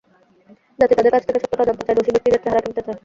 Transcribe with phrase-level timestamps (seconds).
[0.79, 2.97] জাতি তাদের কাছ থেকে সত্যটা জানতে চায়, দোষী ব্যক্তিদের চেহারা চিনতে চায়।